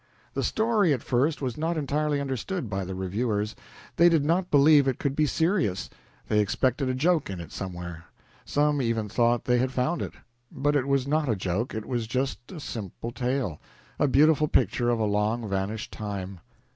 [0.33, 3.55] The story, at first, was not entirely understood by the reviewers.
[3.97, 5.91] They did not believe it could be serious.
[6.27, 8.05] They expected a joke in it somewhere.
[8.43, 10.13] Some even thought they had found it.
[10.51, 13.61] But it was not a joke, it was just a simple tale
[13.99, 16.39] a beautiful picture of a long vanished time.